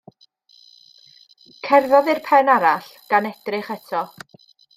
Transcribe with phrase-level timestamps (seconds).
[1.67, 4.03] Cerddodd i'r pen arall, gan edrych eto.